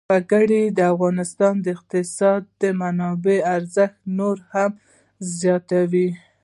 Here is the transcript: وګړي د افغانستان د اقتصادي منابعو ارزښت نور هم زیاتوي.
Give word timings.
وګړي 0.13 0.63
د 0.77 0.79
افغانستان 0.93 1.53
د 1.61 1.65
اقتصادي 1.75 2.69
منابعو 2.81 3.45
ارزښت 3.55 3.97
نور 4.17 4.37
هم 4.53 4.71
زیاتوي. 5.39 6.09